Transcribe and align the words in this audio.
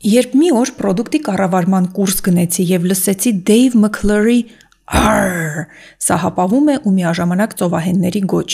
Երբ 0.00 0.32
մի 0.32 0.46
օր 0.56 0.70
product-ի 0.78 1.18
կառավարման 1.26 1.86
կուրս 1.92 2.22
գնեցի 2.24 2.64
եւ 2.70 2.84
լսեցի 2.88 3.32
Dave 3.44 3.74
McClure-ի 3.76 4.38
«Արր» 4.96 5.58
սահապավում 6.06 6.70
է 6.72 6.76
ու 6.88 6.92
միաժամանակ 6.94 7.52
ծովահենների 7.60 8.22
գոչ։ 8.32 8.52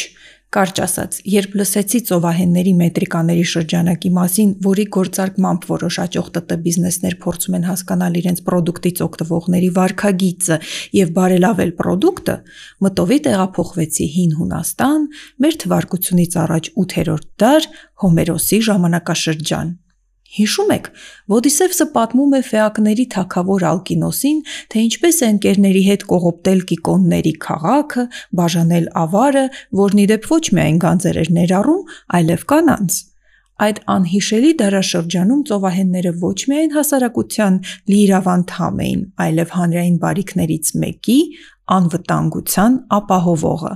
Կարճ 0.57 0.81
ասած, 0.83 1.21
երբ 1.37 1.55
լսեցի 1.61 2.01
ծովահենների 2.11 2.73
մետրիկաների 2.81 3.47
շրջանակի 3.53 4.13
մասին, 4.19 4.51
որի 4.67 4.89
գործարկմամբ 4.99 5.71
որոշ 5.71 6.01
աճող 6.07 6.29
ՏՏ 6.35 6.59
բիզնեսներ 6.67 7.17
փորձում 7.23 7.57
են 7.61 7.67
հասկանալ 7.71 8.21
իրենց 8.27 8.45
product-ից 8.51 9.07
օգտվողների 9.07 9.71
վարքագիծը 9.79 10.61
եւ 10.99 11.17
բարելավել 11.23 11.75
product-ը, 11.79 12.39
մտովի 12.83 13.23
տեղափոխվեցի 13.31 14.13
հին 14.19 14.37
Հունաստան, 14.43 15.09
մեր 15.47 15.59
թվարկությունից 15.63 16.39
առաջ 16.47 16.71
8-րդ 16.87 17.35
դար, 17.47 17.75
Հոմերոսի 18.03 18.65
ժամանակաշրջան։ 18.71 19.77
Հիշու՞մ 20.35 20.75
եք, 20.75 20.87
Ոդիսևսը 21.33 21.87
պատմում 21.95 22.33
է 22.37 22.41
ֆեակների 22.47 23.05
թագավոր 23.15 23.65
Ալկինոսին, 23.71 24.39
թե 24.73 24.83
ինչպես 24.87 25.19
է 25.23 25.29
ընկերների 25.33 25.83
հետ 25.87 26.07
կողոպտել 26.11 26.63
կիկոնների 26.71 27.33
քաղաքը, 27.47 28.05
բաժանել 28.41 28.89
ավարը, 29.07 29.45
որն 29.81 30.03
իդեպ 30.07 30.27
ոչ 30.33 30.43
միայն 30.59 30.81
գանձեր 30.87 31.21
էր 31.23 31.31
ներառում, 31.37 31.85
այլև 32.19 32.45
կանանց։ 32.53 32.99
Այդ 33.57 33.79
անհիշելի 33.89 34.51
դարաշրջանում 34.61 35.45
ծովահենները 35.49 36.11
ոչ 36.21 36.39
միայն 36.51 36.75
հասարակության 36.77 37.55
լիիրավ 37.93 38.27
անդամ 38.35 38.83
էին, 38.87 39.07
այլև 39.27 39.55
հանրային 39.57 39.97
բարիքներից 40.03 40.73
մեկի 40.83 41.19
անվտանգության 41.77 42.77
ապահովողը։ 42.99 43.73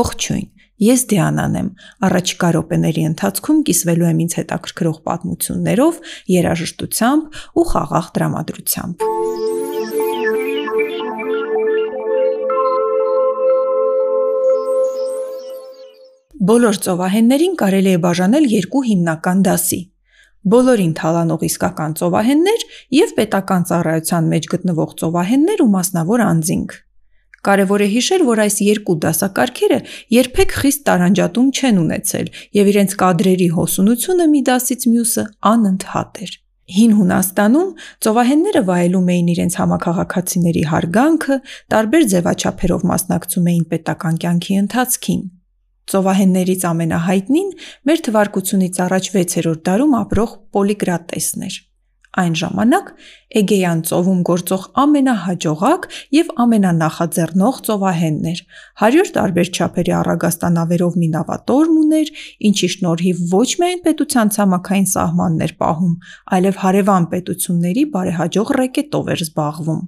Ողջույն։ 0.00 0.48
Ես 0.80 1.02
Դիանան 1.10 1.56
եմ։ 1.60 1.66
Առաջիկա 2.08 2.48
րոպեների 2.56 3.02
ընթացքում 3.10 3.58
կիսվելու 3.68 4.06
եմ 4.08 4.20
ինձ 4.24 4.36
հետաքրքրող 4.38 4.96
պատմություններով, 5.10 5.98
երաժշտությամբ 6.32 7.36
ու 7.60 7.64
խաղաղ 7.72 8.08
տրամադրությամբ։ 8.16 9.04
Բոլոր 16.50 16.76
ծովահեններին 16.88 17.54
կարելի 17.60 17.90
է 17.92 18.02
բաժանել 18.08 18.52
երկու 18.56 18.86
հիմնական 18.88 19.42
դասի՝ 19.44 19.82
բոլորին 20.48 20.94
թալանող 20.96 21.42
իսկական 21.50 21.96
ծովահեններ 22.00 22.62
եւ 22.96 23.18
պետական 23.20 23.66
ծառայության 23.68 24.30
մեջ 24.32 24.54
գտնվող 24.56 24.94
ծովահեններ 25.02 25.60
ու 25.60 25.74
մասնավոր 25.76 26.24
անձինք։ 26.32 26.80
Կարևոր 27.46 27.80
է 27.80 27.88
հիշել, 27.94 28.22
որ 28.28 28.40
այս 28.44 28.56
երկու 28.66 28.96
դասակարգերը 29.04 29.78
երբեք 30.12 30.54
խիստ 30.60 30.82
տարանջատում 30.90 31.48
չեն 31.56 31.80
ունեցել 31.80 32.26
եւ 32.60 32.70
իրենց 32.74 32.94
կադրերի 33.00 33.48
հոսունությունը 33.56 34.26
մի 34.34 34.42
դասից 34.50 34.86
մյուսը 34.90 35.24
անընդհատ 35.50 36.20
էր։ 36.26 36.34
Հին 36.70 36.92
Հունաստանում 37.00 37.70
ծովահենները 38.04 38.60
վայելում 38.68 39.08
էին 39.14 39.30
իրենց 39.32 39.56
համակարգացիների 39.60 40.62
հարգանքը, 40.70 41.38
տարբեր 41.74 42.04
ձևաչափերով 42.12 42.84
մասնակցում 42.90 43.48
էին 43.50 43.64
պետական 43.72 44.20
կյանքի 44.22 44.58
ընթացքին։ 44.60 45.24
Ծովահեններից 45.90 46.68
ամենահայտնին 46.70 47.50
մեր 47.90 48.04
թվարկությունից 48.06 48.80
առաջ 48.86 49.10
6-րդ 49.16 49.66
դարում 49.66 49.98
ապրող 50.04 50.36
Պոլիկրատեսն 50.54 51.48
էր։ 51.50 51.58
Այն 52.18 52.32
ժամանակ 52.40 52.86
Էգեյան 53.40 53.82
ծովում 53.86 54.22
գործող 54.26 54.62
ամենահաջողակ 54.82 55.84
եւ 56.16 56.32
ամենանախաձեռնող 56.44 57.60
ծովահենն 57.68 58.26
էր։ 58.30 58.40
100 58.82 59.12
տարբեր 59.18 59.52
չափերի 59.54 59.94
առագաստանավերով 60.00 60.98
մի 61.02 61.10
նավատորմ 61.14 61.78
ուներ, 61.84 62.10
ինչի 62.50 62.72
շնորհիվ 62.74 63.22
ոչ 63.36 63.48
միայն 63.62 63.84
պետության 63.86 64.34
ցամաքային 64.40 64.90
սահմաններ 64.96 65.56
պահում, 65.62 65.94
այլև 66.40 66.60
հարևան 66.66 67.08
պետությունների 67.14 67.86
բարեհաջող 67.94 68.54
ռեկետով 68.58 69.14
էր 69.14 69.26
զբաղվում։ 69.30 69.80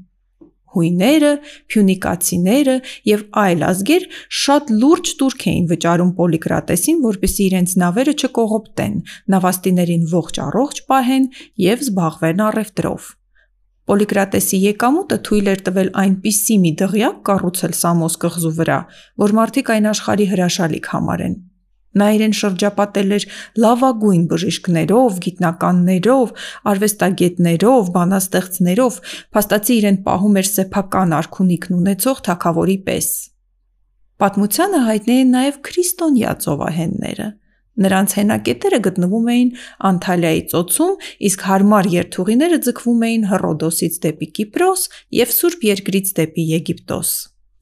Հույները, 0.72 1.32
փյունիկացիները 1.72 2.76
եւ 3.08 3.24
այլ 3.42 3.64
ազգեր 3.68 4.06
շատ 4.42 4.72
լուրջ 4.82 5.12
турք 5.22 5.46
էին 5.52 5.66
վճարում 5.72 6.12
Պոլիկրատեսին, 6.18 7.00
որպեսզի 7.06 7.46
իրենց 7.48 7.74
նավերը 7.82 8.14
չկողոպտեն, 8.22 8.94
նավաստիներին 9.36 10.06
ողջ 10.12 10.42
առողջ 10.48 10.82
պահեն 10.92 11.28
եւ 11.68 11.86
զբաղվեն 11.86 12.44
առևտրով։ 12.48 13.12
Պոլիկրատեսի 13.90 14.58
եկամուտը 14.62 15.16
թույլ 15.26 15.48
էր 15.52 15.62
տվել 15.68 15.88
այնպիսի 16.02 16.58
մի 16.62 16.70
դղյակ 16.82 17.16
կառուցել 17.28 17.74
Սամոս 17.82 18.18
կղզու 18.24 18.52
վրա, 18.62 18.82
որ 19.26 19.34
մարդիկ 19.42 19.72
այն 19.76 19.88
աշխարհի 19.92 20.28
հրաշալիք 20.32 20.92
համարեն։ 20.94 21.40
Նա 22.00 22.06
իրեն 22.16 22.34
շրջապատել 22.38 23.10
էր 23.16 23.26
լավագույն 23.62 24.22
բժիշկներով, 24.30 25.18
գիտնականներով, 25.26 26.32
արվեստագետներով, 26.72 27.90
բանաստեղծներով, 27.96 28.96
փաստացի 29.36 29.76
իրեն 29.82 29.98
պահում 30.06 30.40
էր 30.42 30.48
սեփական 30.52 31.14
արքունիքն 31.18 31.76
ունեցող 31.82 32.24
թագավորի 32.28 32.78
պես։ 32.88 33.12
Պատմությանը 34.22 34.80
հայտնի 34.86 35.14
են 35.20 35.30
նաև 35.36 35.62
քրիստոնյա 35.68 36.34
ծովահենները։ 36.46 37.28
Նրանց 37.82 38.14
հենակետերը 38.18 38.78
գտնվում 38.84 39.28
էին 39.32 39.50
Անտալիայի 39.88 40.42
ծոցում, 40.52 40.92
իսկ 41.28 41.44
հարմար 41.48 41.88
երթուղիները 41.96 42.58
ձգվում 42.68 43.04
էին 43.08 43.26
Հռոդոսից 43.32 43.98
դեպի 44.04 44.28
Կիպրոս 44.38 44.86
եւ 45.22 45.36
Սուրբ 45.40 45.68
Երկրից 45.72 46.12
դեպի 46.20 46.48
Եգիպտոս։ 46.52 47.12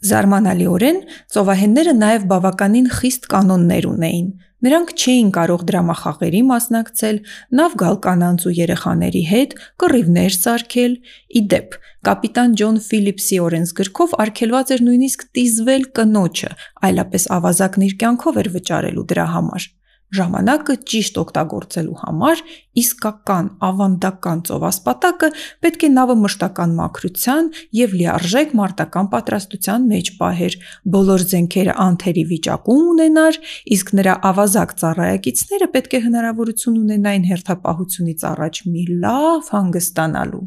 Զարմանալիորեն 0.08 1.00
ծովահենները 1.34 1.92
նաև 2.00 2.22
բավականին 2.30 2.86
խիստ 2.96 3.26
կանոններ 3.34 3.88
ունեին։ 3.90 4.30
Նրանք 4.60 4.90
չէին 5.00 5.28
կարող 5.36 5.62
դրամախաղերի 5.70 6.40
մասնակցել, 6.50 7.18
նավ 7.60 7.76
գալ 7.80 7.96
կանանց 8.06 8.44
ու 8.50 8.52
երեխաների 8.58 9.22
հետ, 9.30 9.54
կռիվներ 9.80 10.36
սարքել։ 10.36 10.96
Ի 11.40 11.42
դեպ, 11.54 11.78
կապիտան 12.08 12.56
Ջոն 12.60 12.80
Ֆիլիպսի 12.90 13.40
օրենսգրքով 13.46 14.16
արգելված 14.24 14.74
էր 14.76 14.86
նույնիսկ 14.90 15.26
տիզվել 15.40 15.84
կնոջը, 15.96 16.54
այլապես 16.90 17.28
ավազակն 17.40 17.86
իր 17.88 17.98
կյանքով 18.04 18.40
էր 18.44 18.52
վճարելու 18.60 19.06
դրա 19.14 19.26
համար։ 19.40 19.68
Ժամանակը 20.10 20.74
ճիշտ 20.90 21.18
օգտագործելու 21.20 21.98
համար 22.00 22.40
իսկական 22.80 23.48
ավանդական 23.62 24.40
ծովասպատակը 24.48 25.28
պետք 25.62 25.84
է 25.86 25.90
նավը 25.94 26.16
մշտական 26.24 26.74
մաքրության 26.80 27.50
եւ 27.78 27.94
լիարժեք 28.00 28.54
մարտական 28.60 29.10
պատրաստության 29.14 29.86
մեջ 29.94 30.10
պահեր, 30.18 30.56
բոլոր 30.96 31.24
զենքերը 31.30 31.76
անթերի 31.86 32.24
վիճակում 32.34 32.82
ունենար, 32.90 33.40
իսկ 33.78 33.94
նրա 34.00 34.14
ավազակ 34.30 34.74
ծառայակիցները 34.82 35.70
պետք 35.78 35.94
է 35.94 36.02
հնարավորություն 36.10 36.80
ունենային 36.80 37.28
հերթապահությունից 37.30 38.24
առաջ 38.34 38.62
մի 38.70 38.84
լավ 39.06 39.52
հանգստանալու։ 39.54 40.46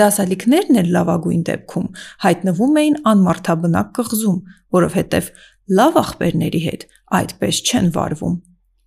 Դասալիքներն 0.00 0.76
էլ 0.80 0.92
լավագույն 0.94 1.40
դեպքում 1.50 1.88
հայտնվում 2.24 2.76
էին 2.80 2.98
անմարթաբնակ 3.10 3.88
կղզում, 3.98 4.38
որովհետև 4.76 5.32
լավ 5.80 5.98
աղբերների 6.04 6.62
հետ 6.70 6.86
այդպես 7.20 7.60
չեն 7.66 7.90
վարվում։ 7.98 8.38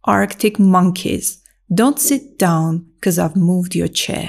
Arctic 0.05 0.59
Monkeys. 0.59 1.41
Don't 1.73 1.97
sit 1.97 2.37
down 2.37 2.85
because 2.95 3.17
I've 3.17 3.37
moved 3.37 3.73
your 3.73 3.87
chair. 3.87 4.25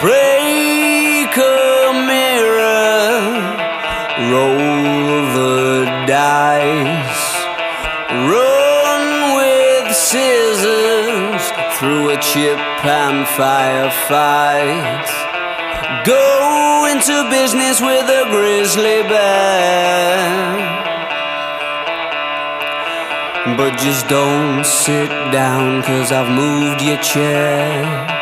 Break 0.00 1.36
a 1.36 1.92
mirror, 2.06 3.20
roll 4.32 5.26
the 5.36 5.84
dice, 6.06 7.44
run 8.08 9.36
with 9.36 9.94
scissors 9.94 11.52
through 11.78 12.08
a 12.10 12.16
chip 12.22 12.58
and 12.86 13.26
firefight. 13.26 15.27
Go 16.04 16.86
into 16.90 17.30
business 17.30 17.80
with 17.80 18.04
a 18.10 18.26
grizzly 18.28 19.02
bear. 19.08 20.76
But 23.56 23.78
just 23.78 24.06
don't 24.06 24.64
sit 24.64 25.08
down, 25.32 25.82
cause 25.82 26.12
I've 26.12 26.30
moved 26.30 26.82
your 26.82 26.98
chair. 26.98 28.17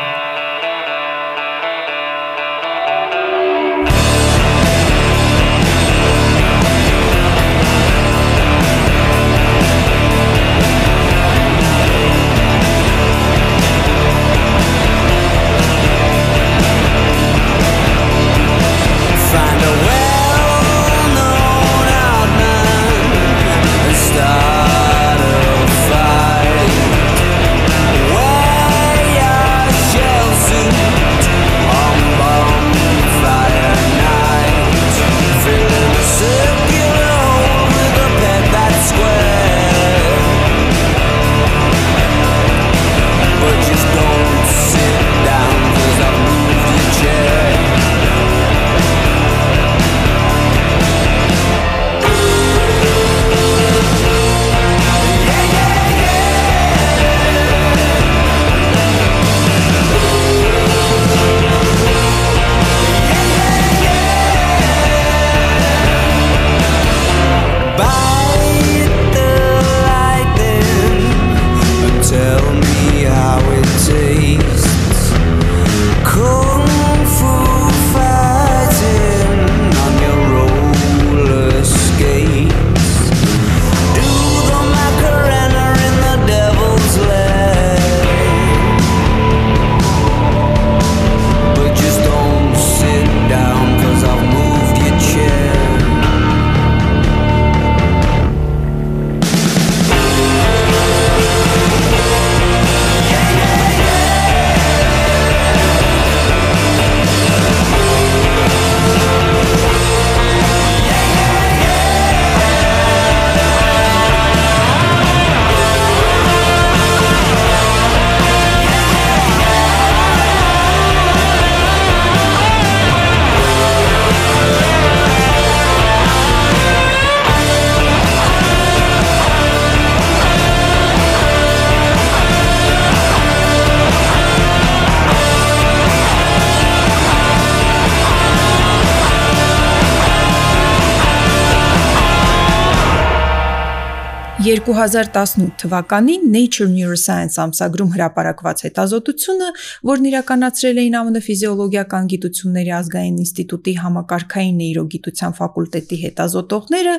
2018 144.47 145.57
թվականին 145.59 146.27
Nature 146.31 146.69
Neuroscience 146.71 147.35
ամսագրում 147.43 147.89
հրապարակված 147.97 148.61
հետազոտությունը, 148.67 149.49
որն 149.91 150.07
իրականացրել 150.11 150.79
էին 150.83 150.97
ԱՄՆ 150.99 151.23
ֆիզիոլոգիական 151.27 152.07
գիտությունների 152.13 152.73
ազգային 152.77 153.17
ինստիտուտի 153.25 153.75
համակարգային 153.81 154.63
նեյրոգիտության 154.63 155.37
ֆակուլտետի 155.41 155.99
հետազոտողները, 156.05 156.95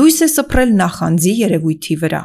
լույս 0.00 0.18
է 0.24 0.30
սփռել 0.36 0.74
նախանձի 0.80 1.36
երևույթի 1.42 2.00
վրա։ 2.06 2.22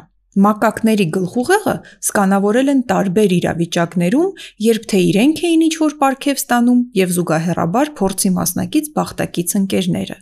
Մակակների 0.48 1.12
գլխուղեղը 1.20 1.78
սկանավորել 2.08 2.76
են 2.78 2.82
տարբեր 2.96 3.38
իրավիճակներում, 3.42 4.34
երբ 4.72 4.90
թե 4.96 5.06
իրենք 5.12 5.46
էին 5.52 5.68
ինչ-որ 5.68 6.00
պարգև 6.08 6.44
ստանում 6.46 6.82
եւ 7.04 7.16
զուգահեռաբար 7.20 7.96
փորձի 8.00 8.36
մասնակից 8.40 8.94
բախտակից 8.96 9.58
ընկերները։ 9.66 10.22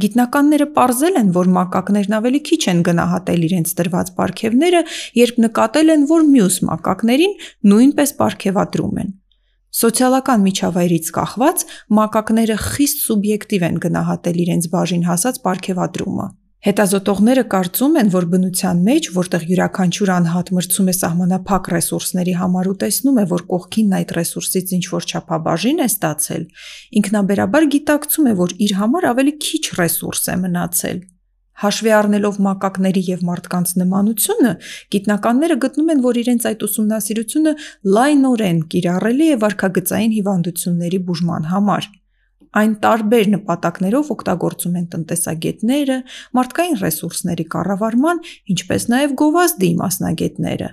Գիտնականները 0.00 0.66
ողրզել 0.76 1.16
են, 1.20 1.30
որ 1.34 1.48
մակակներն 1.54 2.14
ավելի 2.20 2.40
քիչ 2.48 2.60
են 2.72 2.82
գնահատել 2.88 3.46
իրենց 3.48 3.72
տրված 3.80 4.12
պարգևները, 4.20 4.82
երբ 5.20 5.40
նկատել 5.44 5.94
են, 5.94 6.04
որ 6.10 6.26
մյուս 6.30 6.58
մակակներին 6.70 7.34
նույնպես 7.72 8.14
պարգևատրում 8.20 9.00
են։ 9.04 9.10
Սոցիալական 9.80 10.40
միջավայրից 10.46 11.10
կախված 11.14 11.64
մակակները 12.00 12.56
խիստ 12.64 13.04
սուբյեկտիվ 13.06 13.66
են 13.70 13.76
գնահատել 13.84 14.40
իրենց 14.44 14.70
բաժին 14.72 15.04
հասած 15.10 15.36
պարգևատրումը։ 15.46 16.26
Հետազոտողները 16.60 17.42
կարծում 17.52 17.94
են, 17.96 18.08
որ 18.12 18.24
բնության 18.34 18.80
մեջ, 18.84 19.06
որտեղ 19.16 19.44
յուրաքանչյուր 19.48 20.10
անհատ 20.12 20.50
մրցում 20.56 20.88
է 20.92 20.94
սահմանափակ 20.98 21.68
ռեսուրսների 21.72 22.34
համար 22.36 22.66
ու 22.68 22.74
տեսնում 22.82 23.20
է, 23.22 23.24
որ 23.30 23.44
կողքինն 23.52 23.94
այդ 23.96 24.12
ռեսուրսից 24.18 24.74
ինչ-որ 24.76 25.06
չափաբաժին 25.08 25.80
է 25.80 25.86
ստացել, 25.88 26.44
ինքնաբերաբար 27.00 27.68
գիտակցում 27.76 28.28
է, 28.28 28.34
որ 28.44 28.52
իր 28.60 28.74
համար 28.76 29.06
ավելի 29.08 29.34
քիչ 29.40 29.64
ռեսուրս 29.80 30.22
է 30.28 30.36
մնացել։ 30.44 31.00
Հաշվի 31.60 31.90
առնելով 31.92 32.36
մակակների 32.44 33.02
եւ 33.08 33.24
մարդկանց 33.30 33.72
նմանությունը, 33.80 34.52
գիտնականները 34.96 35.56
գտնում 35.64 35.90
են, 35.92 36.04
որ 36.04 36.20
իրենց 36.24 36.46
այդ 36.50 36.64
ուսումնասիրությունը 36.68 37.52
լայնորեն 37.96 38.60
կիրառելի 38.72 39.26
է 39.32 39.40
վարքագծային 39.44 40.14
հիվանդությունների 40.20 41.02
բուժման 41.08 41.50
համար 41.52 41.88
այն 42.58 42.72
տարբեր 42.82 43.30
նպատակներով 43.34 44.12
օգտագործում 44.14 44.76
են 44.80 44.86
տնտեսագետները, 44.94 45.98
մարդկային 46.38 46.78
ռեսուրսների 46.80 47.46
կառավարման, 47.54 48.22
ինչպես 48.54 48.86
նաև 48.90 49.16
գովազդի 49.20 49.70
մասնագետները։ 49.80 50.70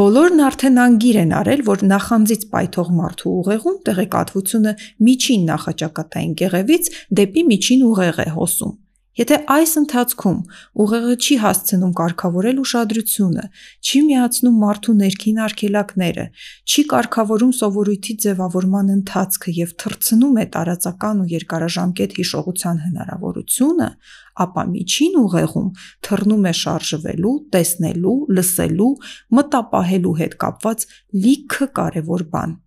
Բոլորն 0.00 0.42
արդեն 0.46 0.76
անգիր 0.80 1.16
են 1.20 1.32
արել, 1.34 1.62
որ 1.66 1.80
նախանձից 1.90 2.44
պայթող 2.52 2.90
մարդու 3.00 3.32
ուղեղում 3.40 3.78
տեղեկատվությունը 3.88 4.74
միջին 5.08 5.48
նախաճակատային 5.50 6.36
կեղևից 6.40 6.90
դեպի 7.20 7.42
միջին 7.50 7.82
ուղեղ 7.90 8.20
է 8.22 8.28
հոսում։ 8.36 8.76
Եթե 9.20 9.36
այս 9.52 9.72
ընթացքում 9.76 10.36
ուղեղը 10.80 11.14
չի 11.20 11.34
հասցնում 11.42 11.90
կարգավորել 11.98 12.60
ուշադրությունը, 12.62 13.42
չի 13.84 13.98
միացնում 14.06 14.54
մարդու 14.62 14.94
ներքին 15.00 15.40
արգելակները, 15.46 16.24
չի 16.64 16.84
կարգավորում 16.92 17.52
սովորույթի 17.58 18.16
ձևավորման 18.24 18.88
ընթացքը 18.94 19.54
եւ 19.58 19.74
թրցնում 19.84 20.40
է 20.40 20.46
տարածական 20.56 21.20
ու 21.20 21.28
երկարաժամկետ 21.34 22.16
հիշողության 22.20 22.80
հնարավորությունը, 22.86 23.90
ապա 24.46 24.66
միջին 24.72 25.20
ուղեղում 25.26 25.68
թռնում 26.08 26.48
է 26.48 26.54
շարժվելու, 26.64 27.36
տեսնելու, 27.52 28.16
լսելու, 28.40 28.90
մտապահելու 29.36 30.16
հետ 30.24 30.40
կապված 30.46 30.90
լիքը 31.28 31.72
կարևոր 31.80 32.28
բան։ 32.32 32.58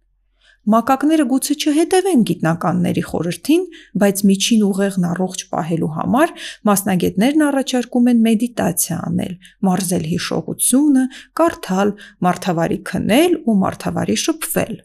Մակակները 0.63 1.23
գուցե 1.27 1.55
չհետևեն 1.59 2.21
գիտնականների 2.29 3.01
խորհրդին, 3.03 3.63
բայց 3.99 4.21
միջին 4.29 4.61
ուղեղն 4.63 5.07
առողջ 5.09 5.41
պահելու 5.51 5.89
համար 5.97 6.31
մասնագետներն 6.69 7.43
առաջարկում 7.49 8.07
են 8.13 8.21
մեդիտացիա 8.27 8.99
անել, 9.09 9.33
մարզել 9.67 10.07
հիշողությունը, 10.13 11.03
կարդալ, 11.43 11.93
մարդավարի 12.23 12.79
քնել 12.93 13.37
ու 13.43 13.57
մարդավարի 13.63 14.17
շփվել։ 14.23 14.75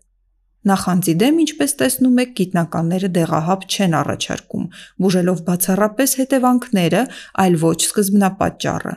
Նախանձի 0.69 1.15
դեմ, 1.23 1.37
ինչպես 1.47 1.75
տեսնում 1.79 2.17
եք, 2.19 2.33
գիտնականները 2.43 3.09
դեղահապ 3.15 3.67
չեն 3.71 3.95
առաջարկում, 4.03 4.65
բուժելով 4.99 5.43
բացառապես 5.47 6.15
հետևանքները, 6.19 7.03
այլ 7.45 7.59
ոչ 7.63 7.79
սկզբնապատճառը։ 7.87 8.95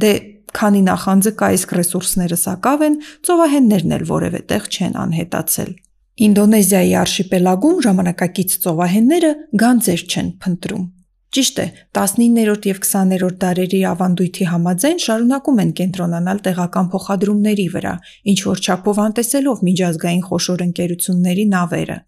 Դե 0.00 0.12
քանի 0.56 0.80
նախանձը 0.90 1.32
կա 1.40 1.48
իսկ 1.56 1.74
ռեսուրսները 1.80 2.38
սակավ 2.44 2.84
են, 2.86 2.96
ծովահեններն 3.26 3.96
էլ 3.96 4.04
որևէ 4.10 4.40
տեղ 4.50 4.70
չեն 4.70 4.96
անհետացել։ 5.04 5.74
Ինդոնեզիայի 6.20 6.94
արշիպելագում 7.00 7.76
ժամանակակից 7.86 8.56
ծովահենները 8.64 9.30
գանձեր 9.62 10.02
չեն 10.10 10.32
փնտրում։ 10.44 10.88
Ճիշտ 11.30 11.58
է, 11.62 11.64
19-րդ 11.94 12.64
եւ 12.66 12.78
20-րդ 12.82 13.36
դարերի 13.42 13.80
ավանդույթի 13.86 14.46
համաձայն 14.50 14.96
շարունակում 15.04 15.60
են 15.62 15.68
կենտրոնանալ 15.80 16.40
տեղական 16.46 16.88
փոխադրումների 16.90 17.66
վրա, 17.74 17.92
ինչ 18.32 18.38
որ 18.50 18.62
չափով 18.66 19.00
անտեսելով 19.06 19.62
միջազգային 19.70 20.24
խոշոր 20.26 20.64
ընկերությունների 20.66 21.44
նավերը։ 21.54 21.98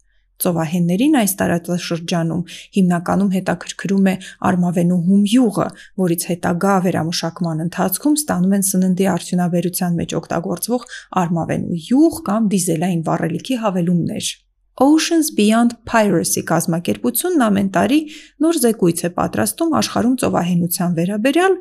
Ծովահեններին 0.43 1.17
այս 1.21 1.33
տարածաշրջանում 1.39 2.41
հիմնականում 2.77 3.31
հետաքրքրում 3.37 4.07
է 4.11 4.15
արմավենու 4.49 5.01
հումյուղը, 5.09 5.67
որից 6.03 6.25
հետագա 6.33 6.73
վերամշակման 6.87 7.63
ընթացքում 7.67 8.17
ստանում 8.23 8.55
են 8.57 8.65
սննդի 8.69 9.07
արդյունաբերության 9.13 9.99
մեջ 10.01 10.17
օգտագործվող 10.23 10.87
արմավենու 11.23 11.79
յուղ 11.91 12.17
կամ 12.33 12.49
դիզելային 12.55 13.05
վառելիքի 13.07 13.61
հավելումներ։ 13.63 14.33
Oceans 14.81 15.27
Beyond 15.37 15.73
Piracy 15.85 16.41
կազմակերպությունն 16.49 17.41
ամեն 17.45 17.67
տարի 17.75 17.99
նոր 18.41 18.57
զեկույց 18.63 19.03
է 19.05 19.09
պատրաստում 19.19 19.75
աշխարհում 19.79 20.15
ծովահենության 20.23 20.95
վերաբերյալ 20.97 21.57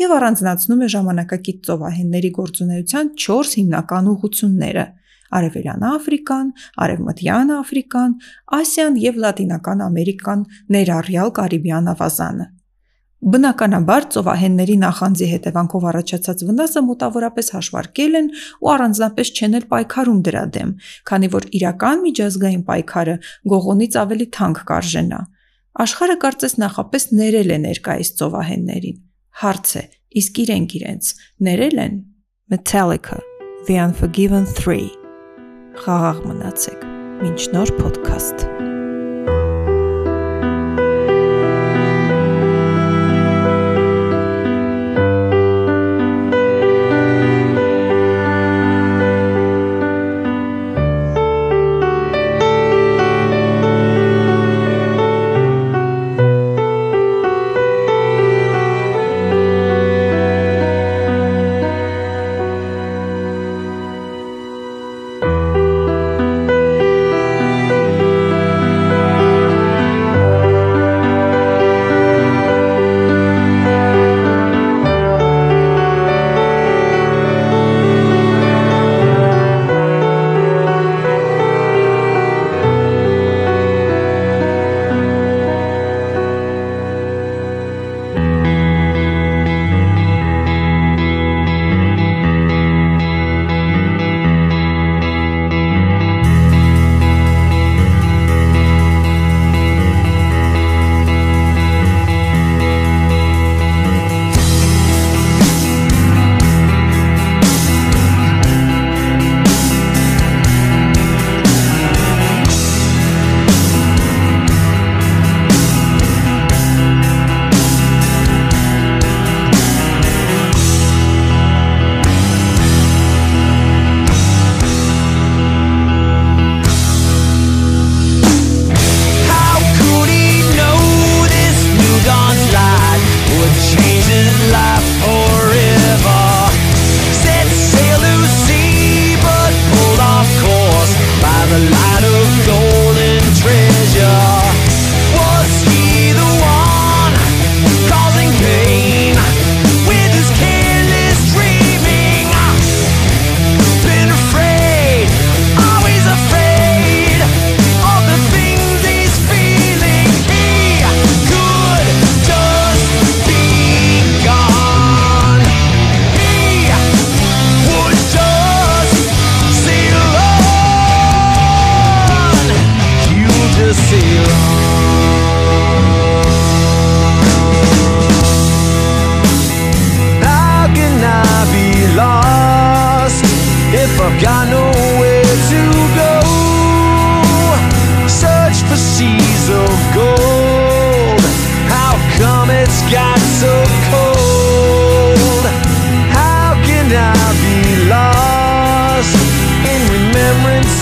եւ 0.00 0.14
առանձնացնում 0.16 0.84
է 0.84 0.88
ժամանակակից 0.94 1.58
ծովահենների 1.68 2.30
գործունեության 2.40 3.10
4 3.24 3.52
հիմնական 3.60 4.08
ուղղությունները՝ 4.14 4.86
Արևելյան 5.34 5.86
Աֆրիկան, 5.90 6.50
Արևմտյան 6.84 7.54
Աֆրիկան, 7.60 8.18
Ասիան 8.58 8.98
եւ 9.04 9.22
Լատինական 9.24 9.86
Ամերիկան, 9.88 10.44
ներառյալ 10.74 11.32
Կարիբյան 11.38 11.90
ավազանը։ 11.94 12.46
Բնականաբար 13.24 14.04
ծովահենների 14.12 14.74
նախանձի 14.82 15.26
հետևանքով 15.30 15.84
առաջացած 15.90 16.42
վնասը 16.44 16.80
մոտավորապես 16.84 17.46
հաշվարկել 17.54 18.18
են 18.20 18.26
ու 18.60 18.70
առանձնապես 18.74 19.30
չեն 19.32 19.56
էլ 19.58 19.64
պայքարում 19.70 20.18
դրա 20.28 20.42
դեմ, 20.56 20.74
քանի 21.08 21.30
որ 21.32 21.46
իրական 21.58 22.02
միջազգային 22.04 22.64
պայքարը 22.68 23.14
գողոնից 23.54 23.96
ավելի 24.04 24.26
թանկ 24.36 24.60
կարժենա։ 24.68 25.20
Աշխարհը 25.84 26.16
կարծես 26.24 26.54
նախապես 26.64 27.08
ներել 27.24 27.54
է 27.54 27.58
ներկայիս 27.64 28.10
ծովահեններին։ 28.20 28.98
Հարց 29.40 29.72
է, 29.80 29.84
իսկ 30.20 30.42
իրենք 30.44 30.76
իրենց 30.84 31.14
ներել 31.48 31.80
են 31.88 31.96
Metallica 32.52 33.18
The 33.64 33.80
Unforgiven 33.88 34.44
3 34.60 35.03
Խաղաղ 35.74 36.20
մնացեք։ 36.28 36.82
Մինչ 37.24 37.40
նոր 37.50 37.70
ոդքասթ 37.80 38.44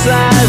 side. 0.04 0.41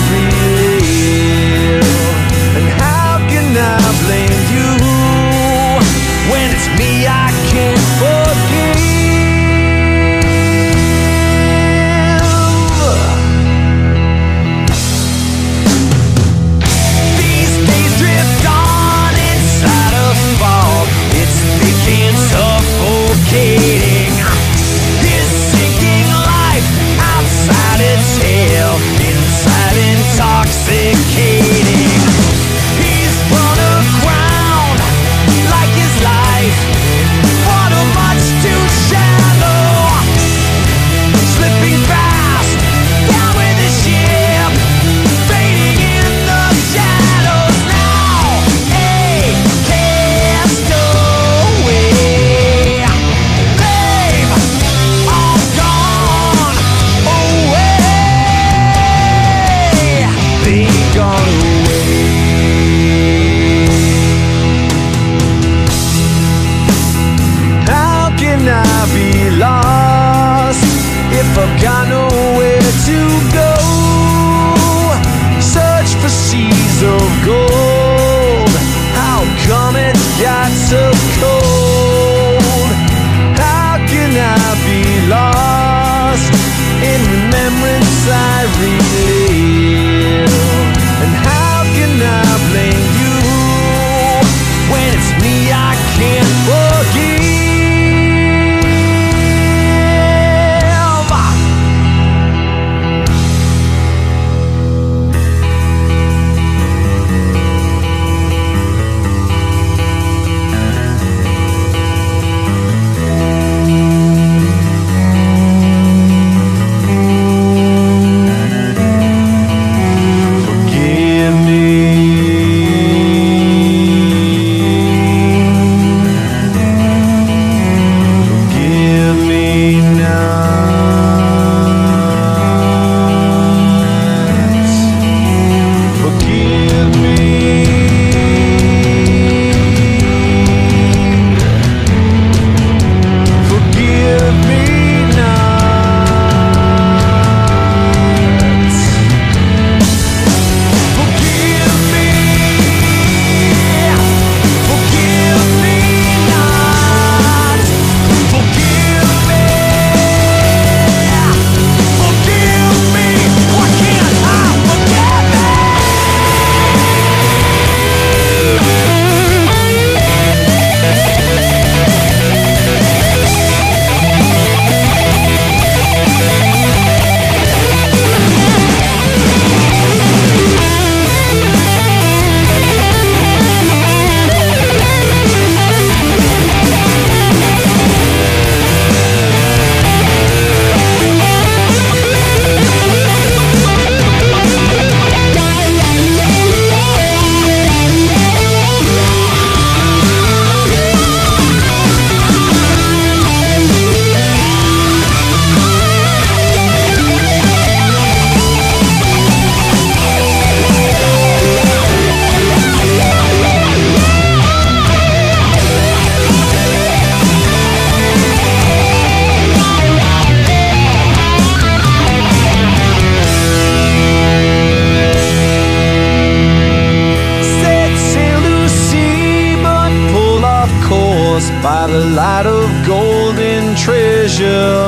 golden 232.85 233.75
treasure. 233.75 234.87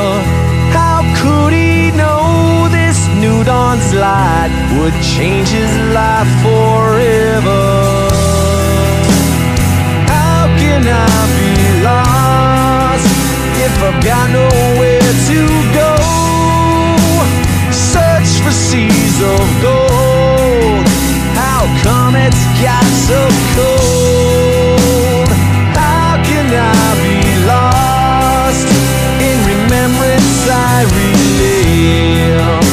How 0.71 1.01
could 1.19 1.53
he 1.53 1.91
know 1.91 2.67
this 2.71 3.07
new 3.23 3.43
dawn's 3.43 3.93
light 3.93 4.51
would 4.77 4.93
change 5.15 5.49
his 5.49 5.71
life 5.93 6.31
forever? 6.43 7.63
How 10.07 10.47
can 10.61 10.83
I 10.87 11.17
be 11.39 11.53
lost 11.89 13.07
if 13.65 13.73
I've 13.87 14.01
got 14.03 14.25
nowhere 14.31 15.11
to 15.29 15.41
go? 15.79 15.91
Search 17.71 18.31
for 18.43 18.51
seas 18.51 19.17
of 19.35 19.45
gold. 19.61 20.85
How 21.41 21.61
come 21.83 22.15
it's 22.15 22.43
got 22.61 22.85
so 23.07 23.21
cold? 23.55 25.29
How 25.75 26.21
can 26.27 26.47
I 26.53 27.04
silence 30.19 30.49
I 30.49 30.83
relive 30.95 32.64